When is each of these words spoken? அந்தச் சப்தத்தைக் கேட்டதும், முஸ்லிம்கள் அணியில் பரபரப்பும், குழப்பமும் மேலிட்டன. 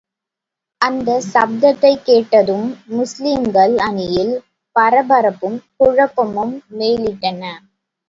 அந்தச் 0.81 1.21
சப்தத்தைக் 1.25 2.01
கேட்டதும், 2.05 2.65
முஸ்லிம்கள் 2.93 3.77
அணியில் 3.87 4.33
பரபரப்பும், 4.75 5.63
குழப்பமும் 5.77 6.55
மேலிட்டன. 6.77 7.43